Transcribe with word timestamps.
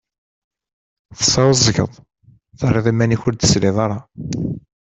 Tesεuẓẓgeḍ, 1.17 1.91
terriḍ 2.59 2.85
iman-im 2.91 3.23
ur 3.27 3.33
d-tesliḍ 3.35 3.77
ara. 3.85 3.99